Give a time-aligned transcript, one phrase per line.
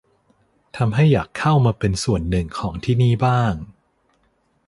[0.77, 3.53] ทำให้อยากเข้ามาเป็นส่วนหนึ่งของที่นี่บ้าง